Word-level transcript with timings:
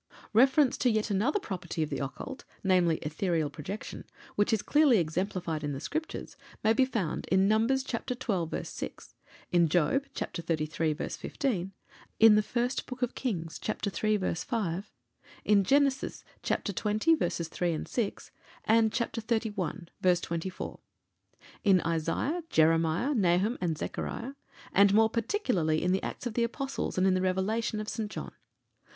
Reference 0.33 0.79
to 0.79 0.89
yet 0.89 1.11
another 1.11 1.39
property 1.39 1.83
of 1.83 1.91
the 1.91 2.03
occult 2.03 2.43
namely, 2.63 2.97
Etherical 3.03 3.51
Projection 3.51 4.03
which 4.35 4.51
is 4.51 4.63
clearly 4.63 4.97
exemplified 4.97 5.63
in 5.63 5.73
the 5.73 5.79
Scriptures, 5.79 6.35
may 6.63 6.73
be 6.73 6.85
found 6.85 7.27
in 7.27 7.47
Numbers, 7.47 7.83
chapter 7.83 8.15
xii., 8.15 8.45
verse 8.47 8.69
6; 8.71 9.13
in 9.51 9.69
Job, 9.69 10.07
chapter 10.15 10.41
xxxiii., 10.41 10.93
verse 10.97 11.15
15; 11.17 11.71
in 12.19 12.33
the 12.33 12.41
First 12.41 12.87
Book 12.87 13.03
of 13.03 13.13
Kings, 13.13 13.59
chapter 13.59 13.91
iii., 14.03 14.17
verse 14.17 14.43
5; 14.43 14.91
in 15.45 15.63
Genesis, 15.63 16.23
chapter 16.41 16.73
xx., 16.73 17.19
verses 17.19 17.47
3 17.49 17.71
and 17.73 17.87
6, 17.87 18.31
and 18.65 18.91
chapter 18.91 19.21
xxxi., 19.21 19.87
verse 20.01 20.19
24; 20.21 20.79
in 21.63 21.79
Isaiah, 21.81 22.41
Jeremiah, 22.49 23.13
Nahum, 23.13 23.55
and 23.61 23.77
Zechariah; 23.77 24.31
and 24.73 24.95
more 24.95 25.11
particularly 25.11 25.83
in 25.83 25.91
the 25.91 26.01
Acts 26.01 26.25
of 26.25 26.33
the 26.33 26.43
Apostles, 26.43 26.97
and 26.97 27.05
in 27.05 27.13
the 27.13 27.21
Revelation 27.21 27.79
of 27.79 27.87
St. 27.87 28.09
John. 28.09 28.31